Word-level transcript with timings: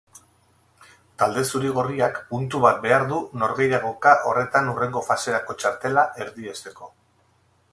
Talde 1.23 1.41
zuri-gorriak 1.49 2.17
puntu 2.31 2.61
bat 2.63 2.79
behar 2.85 3.05
du 3.11 3.19
norgehiagoka 3.43 4.15
horretan 4.31 4.73
hurrengo 4.73 5.05
faserako 5.11 5.57
txartela 5.61 6.07
erdiesteko. 6.27 6.91